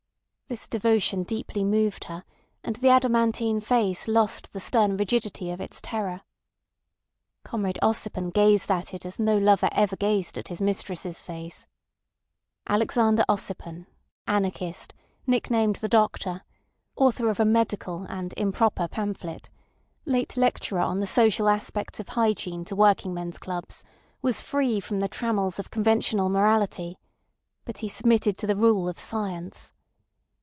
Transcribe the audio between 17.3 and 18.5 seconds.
a medical (and